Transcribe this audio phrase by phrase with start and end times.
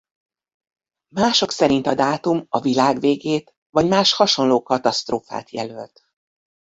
[1.15, 6.01] Mások szerint a dátum a világ végét vagy más hasonló katasztrófát jelölt.